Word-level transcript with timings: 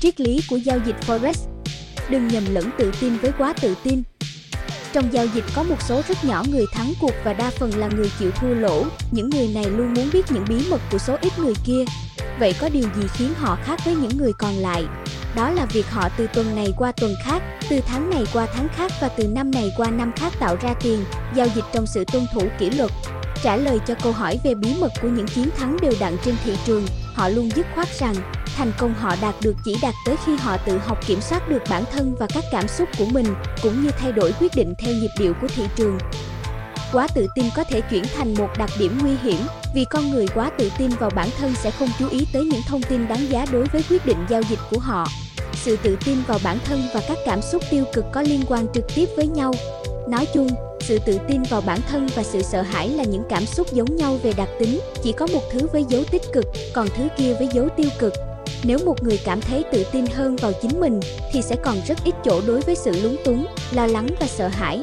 Triết 0.00 0.20
lý 0.20 0.40
của 0.48 0.56
giao 0.56 0.78
dịch 0.86 0.96
Forex 1.06 1.32
Đừng 2.10 2.28
nhầm 2.28 2.44
lẫn 2.54 2.70
tự 2.78 2.92
tin 3.00 3.16
với 3.16 3.32
quá 3.38 3.54
tự 3.60 3.74
tin. 3.82 4.02
Trong 4.92 5.12
giao 5.12 5.26
dịch 5.34 5.44
có 5.54 5.62
một 5.62 5.82
số 5.82 6.02
rất 6.08 6.24
nhỏ 6.24 6.44
người 6.50 6.66
thắng 6.72 6.92
cuộc 7.00 7.12
và 7.24 7.32
đa 7.32 7.50
phần 7.50 7.70
là 7.76 7.88
người 7.96 8.10
chịu 8.18 8.30
thua 8.30 8.54
lỗ. 8.54 8.84
Những 9.10 9.30
người 9.30 9.48
này 9.54 9.64
luôn 9.64 9.94
muốn 9.94 10.10
biết 10.12 10.32
những 10.32 10.44
bí 10.48 10.56
mật 10.70 10.80
của 10.92 10.98
số 10.98 11.16
ít 11.20 11.38
người 11.38 11.54
kia. 11.64 11.84
Vậy 12.38 12.54
có 12.60 12.68
điều 12.68 12.88
gì 12.96 13.02
khiến 13.12 13.34
họ 13.36 13.58
khác 13.64 13.80
với 13.84 13.94
những 13.94 14.18
người 14.18 14.32
còn 14.32 14.54
lại? 14.54 14.84
Đó 15.36 15.50
là 15.50 15.64
việc 15.64 15.90
họ 15.90 16.08
từ 16.18 16.26
tuần 16.34 16.56
này 16.56 16.72
qua 16.76 16.92
tuần 16.92 17.14
khác, 17.24 17.42
từ 17.70 17.80
tháng 17.86 18.10
này 18.10 18.24
qua 18.32 18.46
tháng 18.54 18.68
khác 18.76 18.92
và 19.00 19.08
từ 19.08 19.28
năm 19.28 19.50
này 19.50 19.72
qua 19.76 19.90
năm 19.90 20.12
khác 20.16 20.32
tạo 20.40 20.56
ra 20.62 20.74
tiền, 20.82 21.04
giao 21.34 21.46
dịch 21.54 21.64
trong 21.72 21.86
sự 21.86 22.04
tuân 22.12 22.26
thủ 22.34 22.42
kỷ 22.58 22.70
luật. 22.70 22.90
Trả 23.42 23.56
lời 23.56 23.78
cho 23.86 23.94
câu 24.02 24.12
hỏi 24.12 24.40
về 24.44 24.54
bí 24.54 24.74
mật 24.80 24.92
của 25.02 25.08
những 25.08 25.26
chiến 25.26 25.48
thắng 25.58 25.76
đều 25.82 25.92
đặn 26.00 26.16
trên 26.24 26.34
thị 26.44 26.52
trường, 26.64 26.86
họ 27.14 27.28
luôn 27.28 27.50
dứt 27.56 27.66
khoát 27.74 27.88
rằng 27.98 28.14
thành 28.56 28.72
công 28.78 28.94
họ 28.94 29.14
đạt 29.20 29.34
được 29.42 29.56
chỉ 29.64 29.78
đạt 29.82 29.94
tới 30.06 30.16
khi 30.26 30.36
họ 30.36 30.56
tự 30.56 30.78
học 30.78 31.06
kiểm 31.06 31.20
soát 31.20 31.48
được 31.48 31.62
bản 31.70 31.84
thân 31.92 32.14
và 32.18 32.26
các 32.34 32.44
cảm 32.52 32.68
xúc 32.68 32.88
của 32.98 33.04
mình, 33.04 33.26
cũng 33.62 33.82
như 33.82 33.90
thay 33.98 34.12
đổi 34.12 34.32
quyết 34.40 34.52
định 34.56 34.74
theo 34.78 34.94
nhịp 34.94 35.10
điệu 35.18 35.34
của 35.40 35.48
thị 35.56 35.62
trường. 35.76 35.98
Quá 36.92 37.08
tự 37.14 37.26
tin 37.34 37.44
có 37.56 37.64
thể 37.64 37.80
chuyển 37.80 38.04
thành 38.16 38.34
một 38.34 38.48
đặc 38.58 38.70
điểm 38.78 38.98
nguy 39.02 39.16
hiểm, 39.22 39.40
vì 39.74 39.84
con 39.90 40.10
người 40.10 40.26
quá 40.28 40.50
tự 40.58 40.70
tin 40.78 40.90
vào 40.90 41.10
bản 41.10 41.28
thân 41.38 41.54
sẽ 41.54 41.70
không 41.70 41.88
chú 41.98 42.08
ý 42.08 42.26
tới 42.32 42.44
những 42.44 42.62
thông 42.66 42.82
tin 42.82 43.08
đáng 43.08 43.30
giá 43.30 43.46
đối 43.52 43.64
với 43.64 43.84
quyết 43.90 44.06
định 44.06 44.18
giao 44.28 44.42
dịch 44.42 44.58
của 44.70 44.78
họ. 44.78 45.06
Sự 45.52 45.76
tự 45.82 45.96
tin 46.04 46.16
vào 46.26 46.38
bản 46.44 46.58
thân 46.64 46.82
và 46.94 47.00
các 47.08 47.18
cảm 47.26 47.42
xúc 47.42 47.62
tiêu 47.70 47.84
cực 47.92 48.04
có 48.12 48.22
liên 48.22 48.42
quan 48.48 48.66
trực 48.74 48.84
tiếp 48.94 49.08
với 49.16 49.26
nhau. 49.26 49.54
Nói 50.08 50.26
chung, 50.34 50.48
sự 50.88 50.98
tự 50.98 51.18
tin 51.28 51.42
vào 51.42 51.60
bản 51.60 51.80
thân 51.88 52.08
và 52.14 52.22
sự 52.22 52.42
sợ 52.42 52.62
hãi 52.62 52.88
là 52.88 53.04
những 53.04 53.22
cảm 53.28 53.46
xúc 53.46 53.72
giống 53.72 53.96
nhau 53.96 54.18
về 54.22 54.32
đặc 54.36 54.48
tính, 54.58 54.80
chỉ 55.02 55.12
có 55.12 55.26
một 55.32 55.40
thứ 55.52 55.66
với 55.72 55.84
dấu 55.88 56.02
tích 56.10 56.22
cực, 56.32 56.44
còn 56.74 56.88
thứ 56.96 57.08
kia 57.16 57.34
với 57.38 57.48
dấu 57.52 57.68
tiêu 57.76 57.88
cực. 57.98 58.12
Nếu 58.64 58.78
một 58.86 59.02
người 59.02 59.20
cảm 59.24 59.40
thấy 59.40 59.64
tự 59.72 59.84
tin 59.92 60.06
hơn 60.06 60.36
vào 60.36 60.52
chính 60.62 60.80
mình 60.80 61.00
thì 61.32 61.42
sẽ 61.42 61.56
còn 61.64 61.76
rất 61.86 61.98
ít 62.04 62.14
chỗ 62.24 62.40
đối 62.46 62.60
với 62.60 62.74
sự 62.74 63.02
lúng 63.02 63.16
túng, 63.24 63.46
lo 63.72 63.86
lắng 63.86 64.08
và 64.20 64.26
sợ 64.26 64.48
hãi. 64.48 64.82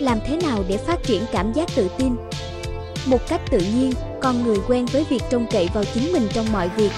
Làm 0.00 0.18
thế 0.26 0.36
nào 0.36 0.64
để 0.68 0.76
phát 0.76 1.02
triển 1.02 1.22
cảm 1.32 1.52
giác 1.52 1.68
tự 1.74 1.88
tin? 1.98 2.16
Một 3.06 3.28
cách 3.28 3.40
tự 3.50 3.58
nhiên, 3.58 3.92
con 4.20 4.44
người 4.44 4.58
quen 4.68 4.86
với 4.86 5.04
việc 5.10 5.22
trông 5.30 5.46
cậy 5.50 5.68
vào 5.74 5.84
chính 5.94 6.12
mình 6.12 6.28
trong 6.32 6.52
mọi 6.52 6.70
việc. 6.76 6.90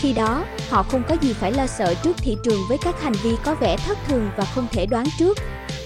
Khi 0.00 0.12
đó, 0.12 0.44
họ 0.68 0.82
không 0.82 1.02
có 1.08 1.16
gì 1.20 1.32
phải 1.32 1.52
lo 1.52 1.66
sợ 1.66 1.94
trước 1.94 2.16
thị 2.18 2.36
trường 2.44 2.60
với 2.68 2.78
các 2.78 3.02
hành 3.02 3.14
vi 3.22 3.30
có 3.44 3.54
vẻ 3.54 3.76
thất 3.76 3.98
thường 4.08 4.30
và 4.36 4.44
không 4.44 4.66
thể 4.72 4.86
đoán 4.86 5.06
trước. 5.18 5.38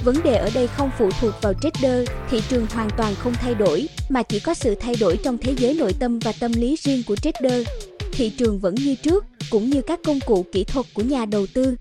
Vấn 0.05 0.23
đề 0.23 0.37
ở 0.37 0.51
đây 0.55 0.67
không 0.67 0.91
phụ 0.99 1.11
thuộc 1.21 1.35
vào 1.43 1.53
trader, 1.55 2.09
thị 2.31 2.43
trường 2.49 2.67
hoàn 2.71 2.91
toàn 2.97 3.15
không 3.15 3.35
thay 3.35 3.55
đổi, 3.55 3.89
mà 4.09 4.23
chỉ 4.23 4.41
có 4.41 4.55
sự 4.55 4.75
thay 4.75 4.95
đổi 5.01 5.17
trong 5.25 5.39
thế 5.39 5.55
giới 5.59 5.75
nội 5.75 5.93
tâm 5.99 6.19
và 6.19 6.33
tâm 6.41 6.53
lý 6.53 6.77
riêng 6.77 7.03
của 7.07 7.17
trader. 7.17 7.67
Thị 8.13 8.31
trường 8.31 8.59
vẫn 8.59 8.75
như 8.75 8.95
trước, 8.95 9.25
cũng 9.51 9.71
như 9.71 9.83
các 9.83 10.01
công 10.05 10.21
cụ 10.21 10.47
kỹ 10.53 10.65
thuật 10.65 10.87
của 10.95 11.03
nhà 11.03 11.25
đầu 11.25 11.47
tư. 11.55 11.77